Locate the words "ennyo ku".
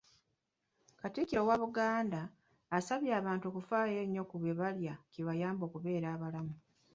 4.05-4.35